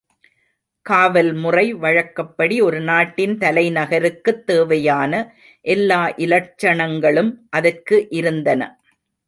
[0.85, 5.13] காவல்முறை வழக்கப்படி ஒரு நாட்டின் தலைநகருக்குத் தேவையான
[5.65, 8.61] எல்லா இலட்சணங்களும் அதற்கு இருந்தன.